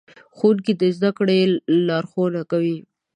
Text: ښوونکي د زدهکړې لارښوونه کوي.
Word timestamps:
ښوونکي 0.35 0.73
د 0.81 0.83
زدهکړې 0.95 1.39
لارښوونه 1.87 2.41
کوي. 2.51 2.77